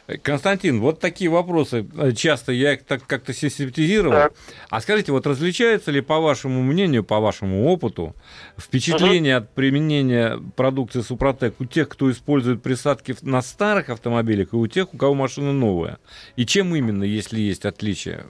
[0.08, 1.86] Э, Константин, вот такие вопросы.
[2.00, 4.14] э, Часто я их так как-то систематизировал.
[4.14, 4.34] Так.
[4.70, 8.16] А скажите, вот различается ли, по вашему мнению, по вашему опыту,
[8.58, 14.68] впечатление от применения продукции Супротек у тех, кто использует присадки на старых автомобилях, и у
[14.68, 15.98] тех, у кого машина новая?
[16.38, 18.26] И чем именно, если есть отличия?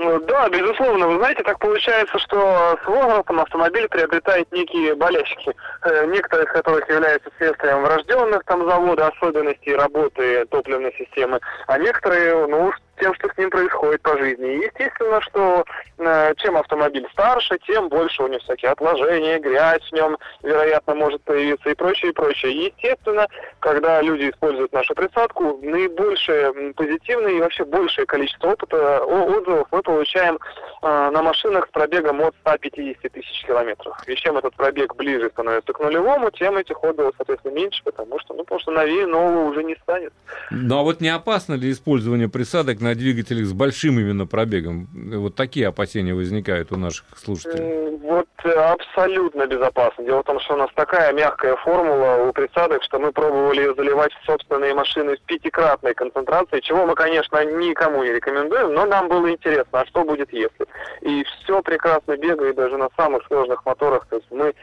[0.00, 5.52] Ну, Да, безусловно, вы знаете, так получается, что с возрастом автомобиль приобретает некие болячки.
[5.82, 12.46] Э, некоторые из которых являются следствием врожденных там завода особенностей работы топливной системы, а некоторые,
[12.46, 14.64] ну, уж тем, что с ним происходит по жизни.
[14.64, 15.64] Естественно, что
[15.98, 21.22] э, чем автомобиль старше, тем больше у него всякие отложения, грязь в нем, вероятно, может
[21.22, 22.66] появиться и прочее, и прочее.
[22.66, 23.26] Естественно,
[23.60, 30.38] когда люди используют нашу присадку, наибольшее позитивное и вообще большее количество опыта, отзывов мы получаем
[30.82, 33.96] э, на машинах с пробегом от 150 тысяч километров.
[34.06, 38.34] И чем этот пробег ближе становится к нулевому, тем этих отзывов, соответственно, меньше, потому что,
[38.34, 40.12] ну, потому что новее нового уже не станет.
[40.50, 44.88] Ну, а вот не опасно ли использование присадок на двигателях с большим именно пробегом?
[44.92, 47.96] Вот такие опасения возникают у наших слушателей.
[47.98, 50.04] Вот э, абсолютно безопасно.
[50.04, 53.74] Дело в том, что у нас такая мягкая формула у присадок, что мы пробовали ее
[53.74, 59.08] заливать в собственные машины с пятикратной концентрацией, чего мы, конечно, никому не рекомендуем, но нам
[59.08, 60.66] было интересно, а что будет если.
[61.02, 64.06] И все прекрасно бегает даже на самых сложных моторах.
[64.06, 64.54] То есть мы э,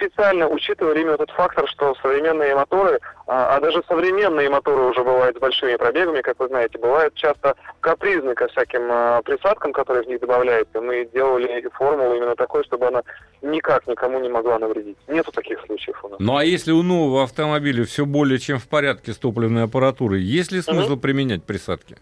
[0.00, 5.36] специально учитывали именно тот фактор, что современные моторы, а, а даже современные моторы уже бывают
[5.36, 10.08] с большими пробегами, как вы знаете, бывают часто капризны ко всяким а, присадкам, которые в
[10.08, 10.80] них добавляются.
[10.80, 13.02] Мы делали формулу именно такой, чтобы она
[13.42, 14.96] никак никому не могла навредить.
[15.06, 16.18] Нету таких случаев у нас.
[16.18, 20.52] Ну а если у нового автомобиля все более чем в порядке с топливной аппаратурой, есть
[20.52, 21.00] ли смысл угу.
[21.00, 21.96] применять присадки?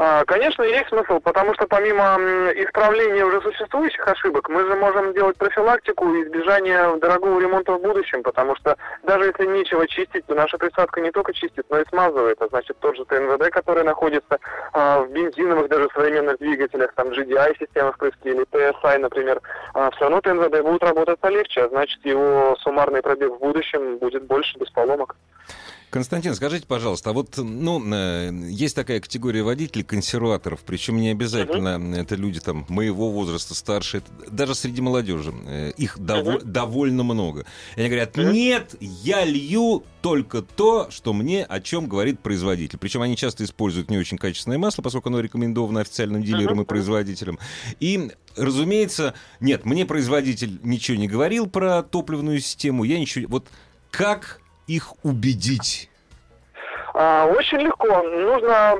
[0.00, 2.16] А, конечно, есть смысл, потому что помимо
[2.54, 8.22] исправления уже существующих ошибок, мы же можем делать профилактику и избежание дорогого ремонта в будущем,
[8.22, 12.40] потому что даже если нечего чистить, то наша присадка не только чистит, но и смазывает.
[12.40, 14.38] А значит, тот же ТНВД, который находится
[14.72, 19.40] а, в бензиновых даже современных двигателях, там GDI-система впрыски или TSI, например,
[19.74, 24.22] а, все равно ТНВД будет работать полегче, а значит, его суммарный пробег в будущем будет
[24.22, 25.16] больше без поломок.
[25.90, 31.78] Константин, скажите, пожалуйста, а вот, ну, э, есть такая категория водителей, консерваторов, причем не обязательно
[31.78, 32.00] uh-huh.
[32.02, 36.44] это люди там моего возраста, старше, даже среди молодежи, э, их uh-huh.
[36.44, 37.46] довольно много.
[37.76, 42.78] И они говорят, нет, я лью только то, что мне о чем говорит производитель.
[42.78, 46.64] Причем они часто используют не очень качественное масло, поскольку оно рекомендовано официальным дилерам uh-huh.
[46.64, 47.38] и производителям.
[47.80, 53.26] И, разумеется, нет, мне производитель ничего не говорил про топливную систему, я ничего...
[53.28, 53.48] Вот
[53.90, 55.90] как их убедить?
[56.94, 58.02] А, очень легко.
[58.02, 58.76] Нужно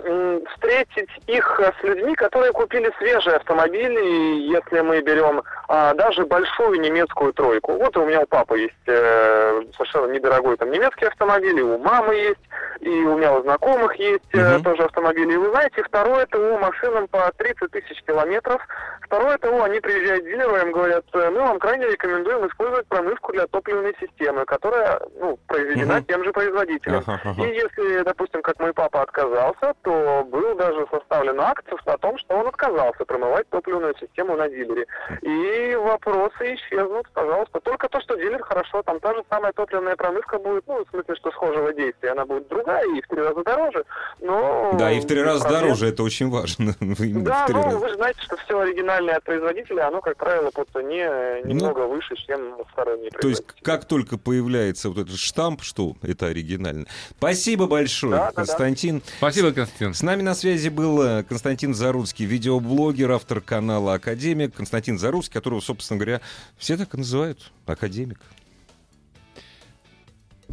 [0.53, 4.51] встретить их с людьми, которые купили свежие автомобили.
[4.51, 7.75] Если мы берем а, даже большую немецкую тройку.
[7.75, 12.15] Вот у меня у папы есть э, совершенно недорогой там немецкий автомобиль, и у мамы
[12.15, 12.41] есть,
[12.81, 14.63] и у меня у знакомых есть uh-huh.
[14.63, 15.33] тоже автомобили.
[15.33, 18.61] И вы знаете, второе ТО машинам по 30 тысяч километров.
[19.03, 23.33] Второе ТО, они приезжают к дилеру, им говорят, «Э, мы вам крайне рекомендуем использовать промывку
[23.33, 26.07] для топливной системы, которая ну, произведена uh-huh.
[26.07, 27.01] тем же производителем.
[27.01, 27.47] Uh-huh.
[27.47, 32.37] И если, допустим, как мой папа отказался, то был даже составлен акт о том, что
[32.37, 34.87] он отказался промывать топливную систему на дилере.
[35.23, 37.61] И вопросы исчезнут, пожалуйста.
[37.61, 41.17] Только то, что дилер хорошо, там та же самая топливная промывка будет, ну, в смысле,
[41.17, 43.85] что схожего действия, она будет другая и в три раза дороже,
[44.21, 44.75] но...
[44.79, 45.63] Да, и в три раза проблем.
[45.63, 46.75] дороже, это очень важно.
[46.81, 47.79] да, ну, раза.
[47.79, 51.09] вы же знаете, что все оригинальное от производителя, оно, как правило, по цене
[51.45, 56.27] немного ну, выше, чем сторонние То есть, как только появляется вот этот штамп, что это
[56.27, 56.87] оригинально.
[57.17, 58.99] Спасибо большое, да, Константин.
[58.99, 59.13] Да, да.
[59.19, 59.95] Спасибо, Константин.
[59.95, 64.55] С нами на связи был э, Константин Заруцкий, видеоблогер, автор канала «Академик».
[64.55, 66.21] Константин Заруцкий, которого, собственно говоря,
[66.57, 68.19] все так и называют, академик.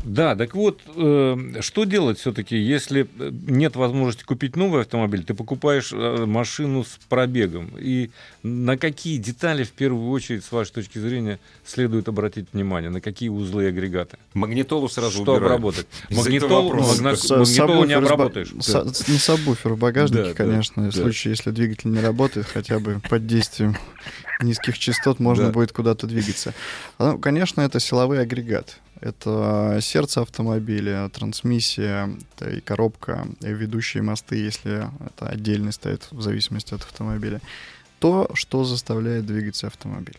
[0.05, 5.91] Да, так вот, э, что делать все-таки, если нет возможности купить новый автомобиль, ты покупаешь
[5.91, 8.11] э, машину с пробегом, и
[8.43, 13.29] на какие детали, в первую очередь, с вашей точки зрения, следует обратить внимание, на какие
[13.29, 14.17] узлы и агрегаты?
[14.35, 15.45] Магнитолу сразу Что убираем.
[15.45, 15.87] обработать?
[16.11, 18.53] Магнитолу, магнитолу не обработаешь.
[18.53, 23.75] Не сабвуфер в багажнике, конечно, в случае, если двигатель не работает, хотя бы под действием
[24.39, 26.53] низких частот можно будет куда-то двигаться.
[26.99, 28.77] Ну, конечно, это силовой агрегат.
[29.01, 32.09] Это сердце автомобиля, трансмиссия,
[32.41, 37.41] и коробка, и ведущие мосты, если это отдельно стоит в зависимости от автомобиля.
[37.99, 40.17] То, что заставляет двигаться автомобиль.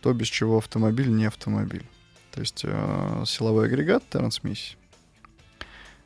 [0.00, 1.84] То, без чего автомобиль не автомобиль.
[2.32, 4.76] То есть э, силовой агрегат, трансмиссия.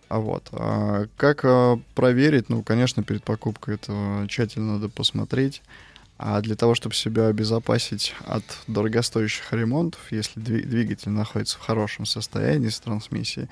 [0.09, 0.49] А вот.
[0.53, 2.49] А как э, проверить?
[2.49, 5.63] Ну, конечно, перед покупкой это тщательно надо посмотреть.
[6.19, 12.71] А для того, чтобы себя обезопасить от дорогостоящих ремонтов, если двигатель находится в хорошем состоянии
[12.71, 13.49] с трансмиссией,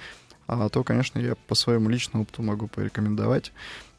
[0.47, 3.53] а, то, конечно, я по своему личному опыту могу порекомендовать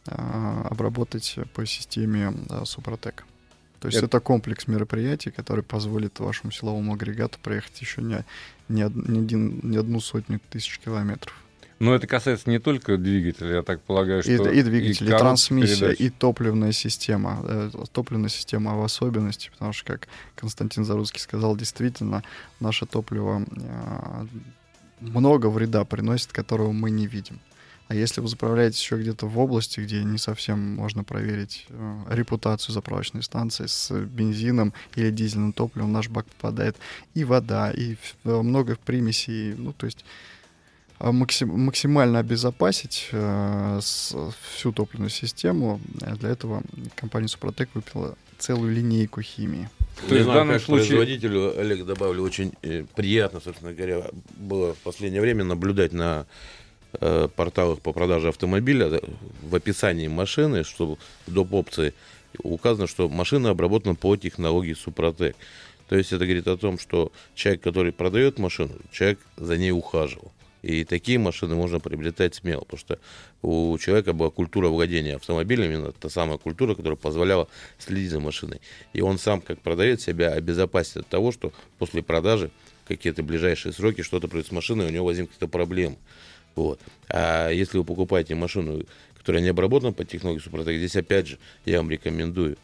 [0.08, 2.34] а, обработать по системе
[2.66, 3.26] Супротек.
[3.80, 4.08] То есть это...
[4.08, 8.26] это комплекс мероприятий, который позволит вашему силовому агрегату проехать еще не,
[8.68, 11.36] не, не, один, не одну сотню тысяч километров.
[11.80, 15.20] Но это касается не только двигателя, я так полагаю, что и, и двигатель, и, коробка
[15.26, 16.00] трансмиссия, передач.
[16.00, 17.42] и топливная система.
[17.44, 22.24] Э, Топливная система в особенности, потому что, как Константин Заруцкий сказал, действительно,
[22.62, 24.26] наше топливо э,
[25.02, 27.40] много вреда приносит, которого мы не видим.
[27.88, 32.74] А если вы заправляете еще где-то в области, где не совсем можно проверить э, репутацию
[32.74, 36.78] заправочной станции с бензином или дизельным топливом, в наш бак попадает
[37.14, 39.54] и вода, и в- много примесей.
[39.56, 40.04] Ну, то есть
[41.00, 45.80] максимально обезопасить э, всю топливную систему.
[46.20, 46.64] Для этого
[46.96, 49.70] компания Супротек выпила целую линейку химии.
[50.08, 54.04] То Не есть в данном случае- производителю, Олег, добавлю, очень э, приятно, собственно говоря,
[54.38, 56.26] было в последнее время наблюдать на
[57.00, 59.00] э, порталах по продаже автомобиля
[59.42, 61.54] в описании машины, что в доп.
[61.54, 61.94] опции
[62.44, 65.36] указано, что машина обработана по технологии Супротек.
[65.88, 70.32] То есть это говорит о том, что человек, который продает машину, человек за ней ухаживал.
[70.66, 73.00] И такие машины можно приобретать смело, потому что
[73.44, 77.48] у человека была культура владения автомобилем, именно та самая культура, которая позволяла
[77.78, 78.60] следить за машиной.
[78.92, 82.50] И он сам, как продавец, себя обезопасит от того, что после продажи
[82.88, 85.98] какие-то ближайшие сроки что-то происходит с машиной, у него возникнут какие-то проблемы.
[86.56, 86.80] Вот.
[87.10, 88.86] А если вы покупаете машину,
[89.20, 92.58] которая не обработана по технологии Супротек, здесь опять же я вам рекомендую.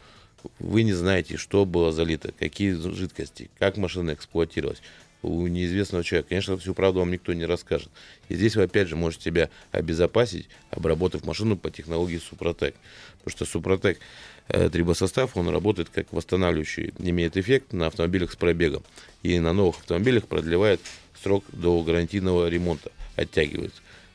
[0.57, 4.81] Вы не знаете, что было залито, какие жидкости, как машина эксплуатировалась
[5.21, 6.29] у неизвестного человека.
[6.29, 7.89] Конечно, всю правду вам никто не расскажет.
[8.29, 12.75] И здесь вы опять же можете себя обезопасить, обработав машину по технологии Супротек.
[13.19, 13.99] Потому что Супротек
[14.47, 18.83] трибосостав, он работает как восстанавливающий, имеет эффект на автомобилях с пробегом.
[19.23, 20.81] И на новых автомобилях продлевает
[21.21, 23.73] срок до гарантийного ремонта, оттягивает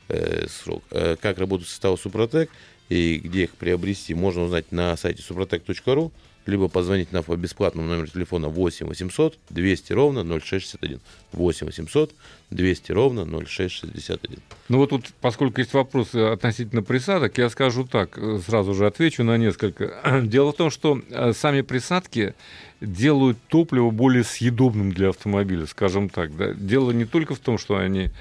[0.09, 0.83] э, срок.
[0.91, 2.49] Э, как работают составы Супротек
[2.89, 6.11] и где их приобрести, можно узнать на сайте suprotec.ru,
[6.47, 10.99] либо позвонить нам по бесплатному номеру телефона 8 800 200 ровно 0661.
[11.33, 12.15] 8 800
[12.51, 14.39] 200 ровно 0661.
[14.69, 19.23] Ну вот тут, поскольку есть вопросы относительно присадок, я скажу так, э, сразу же отвечу
[19.23, 20.21] на несколько.
[20.23, 22.33] Дело в том, что э, сами присадки
[22.81, 26.35] делают топливо более съедобным для автомобиля, скажем так.
[26.37, 26.53] Да?
[26.53, 28.11] Дело не только в том, что они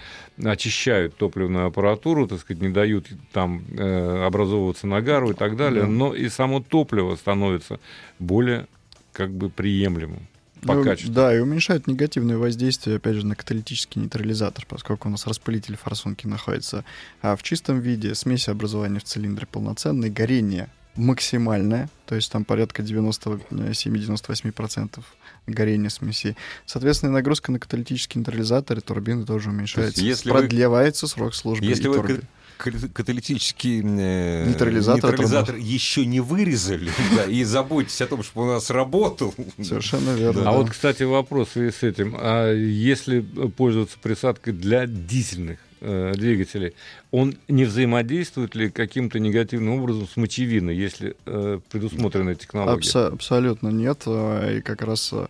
[0.42, 5.88] очищают топливную аппаратуру, так сказать, не дают там э, образовываться нагару и так далее, Да.
[5.88, 7.80] но и само топливо становится
[8.18, 8.66] более
[9.12, 10.26] как бы приемлемым
[10.62, 11.12] по Ну, качеству.
[11.12, 16.26] Да, и уменьшает негативное воздействие, опять же, на каталитический нейтрализатор, поскольку у нас распылитель форсунки
[16.26, 16.84] находится
[17.22, 22.82] а в чистом виде, смеси образования в цилиндре полноценные, горение максимальное, то есть там порядка
[22.82, 25.00] 97-98%
[25.46, 26.36] горения смеси.
[26.66, 30.02] Соответственно, нагрузка на каталитический нейтрализатор и турбины тоже уменьшается.
[30.02, 32.22] если вы- Продлевается срок службы Если и вы турбин.
[32.58, 38.52] кат- каталитический э, Нейтрализатор нейтрализатор еще не вырезали, да, и заботьтесь о том, чтобы у
[38.52, 39.34] нас работал.
[39.62, 40.42] Совершенно верно.
[40.42, 40.52] А да.
[40.52, 42.14] вот, кстати, вопрос с этим.
[42.18, 46.72] А если пользоваться присадкой для дизельных э, двигателей,
[47.10, 52.80] он не взаимодействует ли каким-то негативным образом с мочевиной, если э, предусмотрена технология?
[52.88, 54.02] Абсо- абсолютно нет.
[54.06, 55.26] э, И как раз э,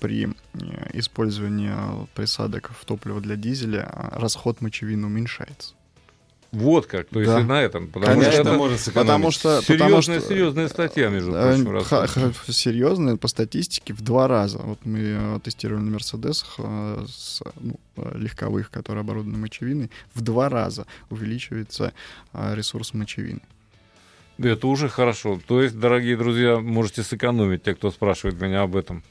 [0.00, 0.28] при э,
[0.94, 1.72] использовании
[2.14, 5.74] присадок в топливо для дизеля расход мочевины уменьшается.
[6.52, 7.40] Вот как, то есть Да.
[7.40, 7.86] и на этом.
[7.86, 9.06] Потому Конечно, что это можно сэкономить.
[9.06, 9.62] Потому что...
[9.66, 11.70] потому серьезная, что, серьезная статья, между э, прочим.
[11.70, 12.36] рассказывает.
[12.36, 14.58] ха- серьезная по статистике в два раза.
[14.58, 17.76] Вот мы э, тестировали на Мерседесах э, с, ну,
[18.14, 21.92] легковых, которые оборудованы мочевиной, в два раза увеличивается
[22.32, 23.40] ресурс мочевины.
[24.38, 25.38] Это уже хорошо.
[25.46, 29.02] То есть, дорогие друзья, можете сэкономить, те, кто спрашивает меня об этом.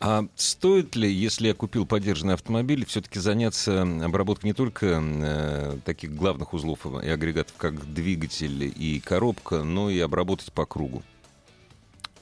[0.00, 6.14] А стоит ли, если я купил поддержанный автомобиль, все-таки заняться обработкой не только э, таких
[6.14, 11.02] главных узлов и агрегатов, как двигатель и коробка, но и обработать по кругу?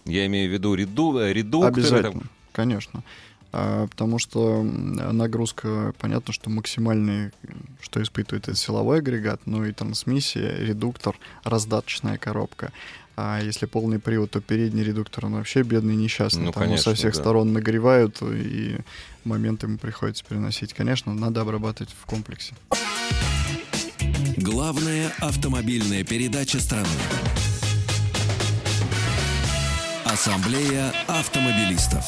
[0.04, 1.72] Я имею в виду реду, редукторы.
[1.72, 3.02] Обязательно, там- конечно.
[3.52, 7.30] А, потому что нагрузка, понятно, что максимальный,
[7.80, 12.72] что испытывает это силовой агрегат, но и трансмиссия, редуктор, раздаточная коробка.
[13.14, 16.44] А если полный привод, то передний редуктор, он вообще бедный, несчастный.
[16.44, 17.20] Ну, Там его со конечно, всех да.
[17.20, 18.78] сторон нагревают, и
[19.24, 20.72] моменты ему приходится переносить.
[20.72, 22.54] Конечно, надо обрабатывать в комплексе.
[24.38, 26.88] Главная автомобильная передача страны.
[30.06, 32.04] Ассамблея автомобилистов.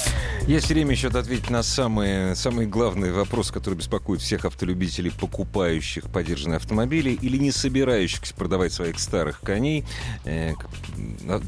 [0.46, 6.58] Есть время еще ответить на самые, самые главные вопросы, которые беспокоят всех автолюбителей, покупающих подержанные
[6.58, 9.86] автомобили или не собирающихся продавать своих старых коней.
[10.26, 10.52] Э,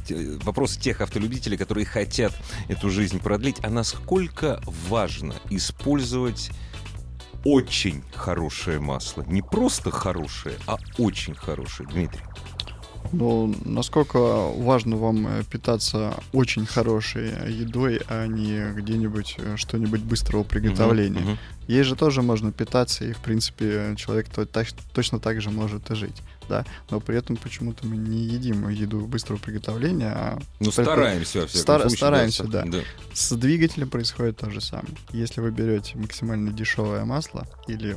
[0.06, 2.32] те- Вопросы тех автолюбителей, которые хотят
[2.68, 3.58] эту жизнь продлить.
[3.62, 6.50] А насколько важно использовать
[7.44, 9.24] очень хорошее масло?
[9.28, 12.22] Не просто хорошее, а очень хорошее, Дмитрий.
[13.12, 20.42] Ну, насколько важно вам э, питаться очень хорошей едой, а не где-нибудь э, что-нибудь быстрого
[20.44, 21.20] приготовления.
[21.20, 21.38] Мгм, мгм.
[21.68, 25.90] Ей же тоже можно питаться, и, в принципе, человек то, так, точно так же может
[25.90, 26.22] и жить.
[26.48, 31.48] Да, но при этом почему-то мы не едим еду быстрого приготовления, а Ну, стараемся, во
[31.48, 31.96] стар- случае.
[31.96, 32.62] стараемся, да.
[32.64, 32.78] да.
[33.12, 34.94] С двигателем происходит то же самое.
[35.10, 37.96] Если вы берете максимально дешевое масло или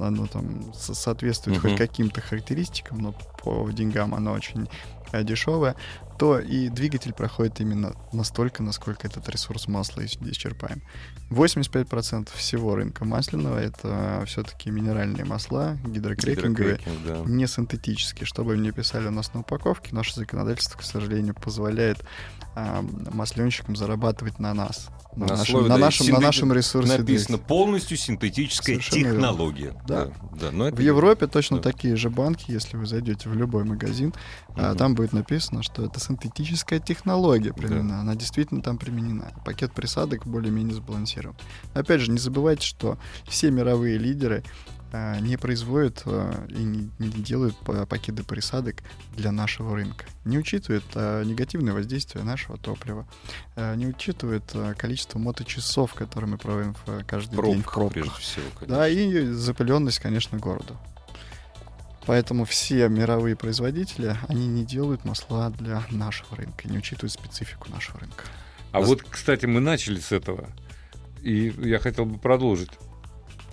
[0.00, 1.70] оно там со- соответствует Мгм.
[1.72, 4.68] хоть каким-то характеристикам, но по деньгам оно очень
[5.12, 5.76] э, дешевое,
[6.20, 10.82] то и двигатель проходит именно настолько, насколько этот ресурс масла ис- исчерпаем.
[11.30, 17.30] 85% всего рынка масляного это все-таки минеральные масла, гидрокрекинговые, Гидрокрекинг, да.
[17.30, 18.26] не синтетические.
[18.26, 22.04] Что бы ни писали у нас на упаковке, наше законодательство, к сожалению, позволяет
[22.54, 22.82] а,
[23.14, 24.88] масленщикам зарабатывать на нас.
[25.16, 26.98] На, На нашем, слове, на, да, нашем, на синтети- нашем ресурсе.
[26.98, 29.12] Написано полностью синтетическая Совершенно верно.
[29.20, 29.74] технология.
[29.86, 30.04] Да.
[30.06, 30.12] да.
[30.40, 31.62] да, но это В Европе точно да.
[31.70, 34.12] такие же банки, если вы зайдете в любой магазин,
[34.56, 34.76] Мгм.
[34.76, 38.00] там будет написано, что это синтетическая технология применена.
[38.00, 39.32] Она действительно там применена.
[39.44, 41.36] Пакет присадок более-менее сбалансирован.
[41.74, 42.98] Опять же, не забывайте, что
[43.28, 44.42] все мировые лидеры
[44.92, 48.76] а, не производят а, и не, не делают па- пакеты присадок
[49.16, 50.04] для нашего рынка.
[50.24, 53.06] Не учитывают негативное воздействие нашего топлива,
[53.56, 58.02] не учитывают количество моточасов, которые мы проводим в, каждый день в пробка, пробках.
[58.02, 58.44] прежде всего.
[58.58, 58.76] конечно.
[58.76, 60.74] Да, и запыленность, конечно, города.
[62.10, 68.00] Поэтому все мировые производители, они не делают масла для нашего рынка, не учитывают специфику нашего
[68.00, 68.24] рынка.
[68.72, 70.48] А вот, кстати, мы начали с этого.
[71.22, 72.70] И я хотел бы продолжить.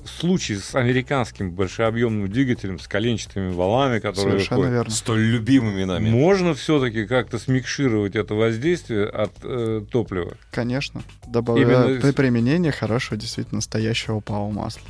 [0.06, 4.92] Случай с американским большеобъемным двигателем с коленчатыми валами, которые Совершенно выходят, верно.
[4.92, 6.10] Столь любимыми нами.
[6.10, 10.36] можно все-таки как-то смикшировать это воздействие от э, топлива?
[10.50, 11.04] Конечно.
[11.28, 14.82] Добавляя Именно при с- применении хорошего, действительно настоящего ПАО масла.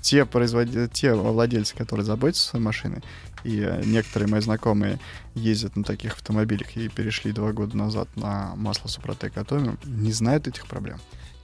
[0.00, 0.88] Те, производи...
[0.88, 3.02] те владельцы, которые заботятся о своей машиной,
[3.44, 4.98] и э, некоторые мои знакомые
[5.34, 10.46] ездят на таких автомобилях и перешли два года назад на масло Супротек Атомиум, не знают
[10.48, 10.98] этих проблем.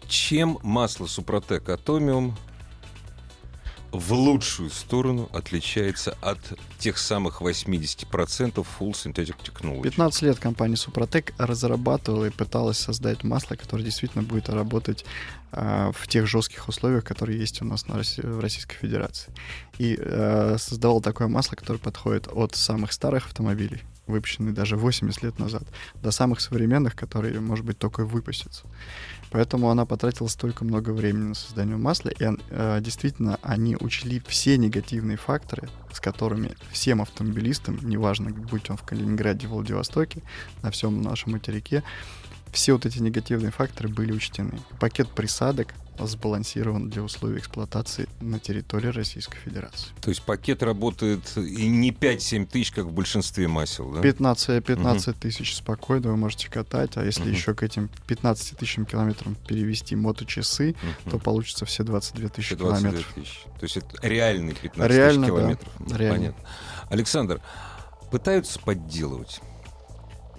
[0.09, 2.36] Чем масло Супротек Атомиум
[3.99, 6.38] в лучшую сторону отличается от
[6.78, 9.82] тех самых 80% Full Synthetic Technology?
[9.82, 15.05] 15 лет компания Супротек разрабатывала и пыталась создать масло, которое действительно будет работать
[15.53, 19.32] а, в тех жестких условиях, которые есть у нас на Росси- в Российской Федерации.
[19.78, 25.38] И а, создавал такое масло, которое подходит от самых старых автомобилей, выпущенных даже 80 лет
[25.38, 25.62] назад,
[25.94, 28.64] до самых современных, которые, может быть, только выпустятся.
[29.31, 34.57] Поэтому она потратила столько много времени на создание масла, и э, действительно они учли все
[34.57, 40.22] негативные факторы, с которыми всем автомобилистам, неважно, будь он в Калининграде, Владивостоке,
[40.62, 41.83] на всем нашем материке,
[42.57, 44.59] все вот эти негативные факторы были учтены.
[44.80, 49.88] Пакет присадок сбалансирован для условий эксплуатации на территории Российской Федерации.
[50.02, 54.00] То есть пакет работает и не 5-7 тысяч, как в большинстве масел, да?
[54.02, 57.32] 15, 15 тысяч спокойно вы можете катать, а если Мгм.
[57.32, 61.11] еще к этим 15 тысячам километрам перевести моточасы, Мгм.
[61.12, 63.12] то получится все 22 тысячи 22 километров.
[63.14, 63.40] тысячи.
[63.59, 65.40] То есть это реальный 15 Реально, тысяч да.
[65.40, 65.72] километров.
[65.98, 66.16] Реально.
[66.18, 66.48] Понятно.
[66.90, 67.40] Александр,
[68.11, 69.40] пытаются подделывать.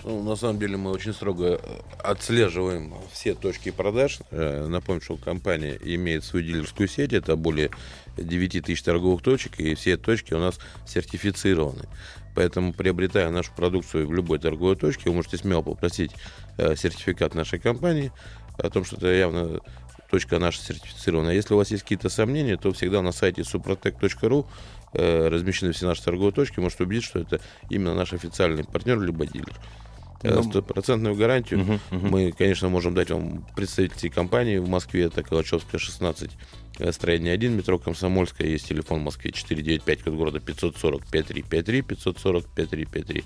[0.10, 4.20] Ну, на самом деле мы очень строго э, отслеживаем все точки продаж.
[4.32, 7.72] Э, Напомню, что компания имеет свою дилерскую сеть, это более
[8.16, 11.90] 9 тысяч торговых точек, и все точки у нас сертифицированы.
[12.36, 16.12] Поэтому, приобретая нашу продукцию в любой торговой точке, вы можете смело попросить
[16.58, 18.14] э, сертификат нашей компании
[18.58, 19.60] о том, что это явно
[20.10, 21.32] точка наша сертифицирована.
[21.32, 24.46] Если у вас есть какие-то сомнения, то всегда на сайте suprotec.ru
[24.94, 29.54] размещены все наши торговые точки, можете убедить, что это именно наш официальный партнер, либо дилер.
[30.24, 31.60] Э, Ну, Стопроцентную гарантию.
[31.60, 32.10] Мгм, мгм.
[32.10, 36.36] мы, конечно, можем дать вам представителей компании в Москве, это Калачевская, 16, э,
[36.92, 43.24] строение 1, метро Комсомольская, есть телефон в Москве 495, код города 540 5353, 540 5353.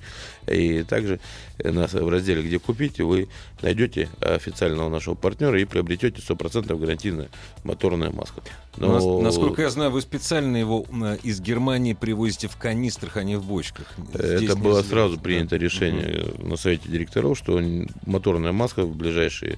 [0.48, 1.20] И также
[1.58, 3.28] э, нас в разделе «Где купить» вы
[3.62, 7.30] найдете официального нашего партнера и приобретете 100% гарантийное
[7.64, 8.42] моторное масло.
[8.78, 10.86] Но- Нас- Насколько я знаю, вы специально его
[11.24, 13.86] из Германии привозите в канистрах, а не в бочках.
[14.14, 15.22] Здесь Это было сразу Да.
[15.22, 17.62] принято решение на совете директоров, что
[18.06, 19.58] моторная маска в ближайшие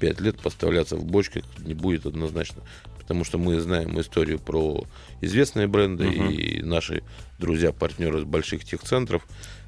[0.00, 2.62] пять лет поставляться в бочках не будет однозначно.
[3.04, 4.82] Потому что мы знаем историю про
[5.20, 6.30] известные бренды Мгм.
[6.30, 7.02] и наши
[7.38, 9.26] друзья-партнеры из больших техцентров,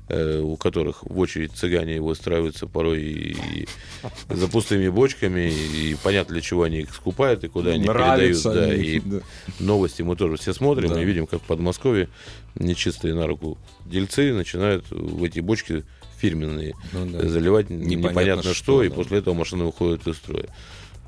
[0.08, 3.66] э, у которых в очередь цыгане выстраиваются порой и
[4.30, 8.06] за пустыми бочками, и понятно, для чего они их скупают и куда они передают.
[8.06, 9.18] Нравится Да, они, и да.
[9.60, 11.02] новости мы тоже все смотрим Да.
[11.02, 12.08] и видим, как в Подмосковье
[12.54, 15.84] нечистые на руку дельцы начинают в эти бочки
[16.18, 17.28] фирменные Ну да.
[17.28, 18.94] заливать Непонятно непонятно, что, что, и да.
[18.94, 20.46] после этого машины выходят из строя.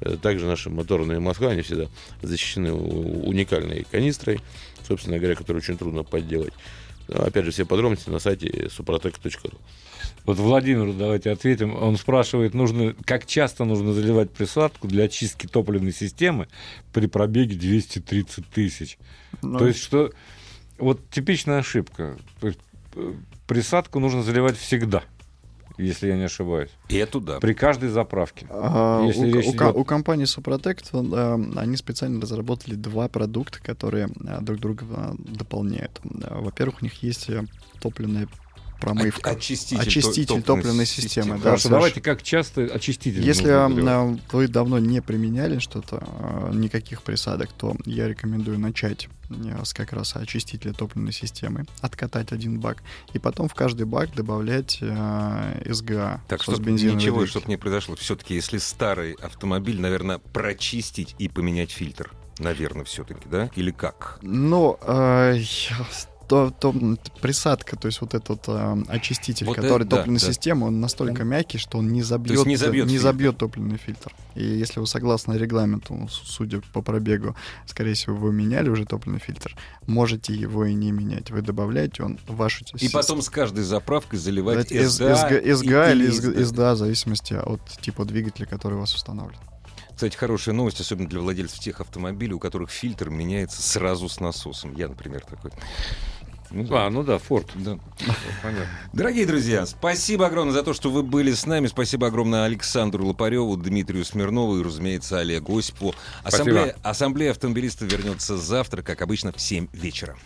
[0.01, 1.87] Э, Также наши моторные масла, они всегда
[2.23, 4.41] защищены уникальной канистрой,
[4.87, 6.53] собственно говоря, которую очень трудно подделать.
[7.09, 9.59] Опять же, все подробности на сайте suprotec.ru.
[10.25, 11.75] Вот Владимиру давайте ответим.
[11.75, 16.49] Он спрашивает, нужно, как часто нужно заливать присадку для очистки топливной системы
[16.93, 18.99] при пробеге 230 тысяч.
[19.41, 20.13] Ну, То есть, что
[20.77, 22.19] вот типичная ошибка.
[22.41, 22.61] То есть,
[22.95, 23.15] э,
[23.47, 25.03] присадку нужно заливать всегда,
[25.79, 26.71] если я не ошибаюсь.
[26.89, 27.39] И эту да.
[27.41, 28.47] При каждой заправке.
[28.51, 33.59] А, Если у, речь у идет- у компании Suprotect э, они специально разработали два продукта,
[33.63, 36.01] которые э, друг друга э, дополняют.
[36.03, 37.45] Во-первых, у них есть э,
[37.81, 38.29] топливная
[38.81, 39.31] промывка.
[39.31, 41.43] Очиститель, Очиститель то- топливной системы, да.
[41.43, 47.03] Хорошо, соверш- давайте как часто очиститель Если э, вы давно не применяли что-то, э, никаких
[47.03, 52.83] присадок, то я рекомендую начать э, с как раз очистителя топливной системы, откатать один бак,
[53.13, 57.97] и потом в каждый бак добавлять э, СГА Так со- что ничего, чтобы не произошло.
[57.97, 62.13] Все-таки, если старый автомобиль, наверное, прочистить и поменять фильтр.
[62.39, 63.51] Наверное, все-таки, да?
[63.57, 64.21] Или как?
[64.23, 65.35] Ну, э,
[66.29, 66.75] то, то
[67.23, 70.27] присадка, то есть вот этот э, очиститель, Вот который это да, топливной да.
[70.27, 73.03] системы, он настолько мягкий, что он не забьет, не забьет фильтр.
[73.03, 74.15] забьет топливный фильтр.
[74.35, 77.35] И если вы согласно регламенту, судя по пробегу,
[77.67, 79.57] скорее всего, вы меняли уже топливный фильтр,
[79.87, 81.31] можете его и не менять.
[81.31, 86.75] Вы добавляете, он в вашу И потом с каждой заправкой заливать СГА, СГА, или СДА,
[86.75, 89.39] в зависимости от типа двигателя, который у вас установлен.
[89.99, 94.73] Кстати, хорошая новость, особенно для владельцев тех автомобилей, у которых фильтр меняется сразу с насосом.
[94.77, 95.51] Я, например, такой.
[96.51, 96.87] Ну, да.
[96.87, 97.51] А, ну да, Форд.
[97.55, 97.79] Да.
[98.43, 98.69] Понятно.
[98.93, 101.67] Дорогие друзья, спасибо огромное за то, что вы были с нами.
[101.67, 105.95] Спасибо огромное Александру Лопареву, Дмитрию Смирнову и, разумеется, Олегу Осипову.
[106.25, 110.17] Ассамблея, ассамблея автомобилистов вернется завтра, как обычно, в 7 вечера.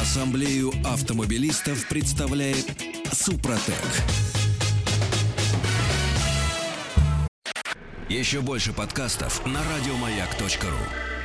[0.00, 2.66] Ассамблею автомобилистов представляет
[3.12, 3.74] Супротек.
[8.08, 11.17] Еще больше подкастов на радиомаяк.ру.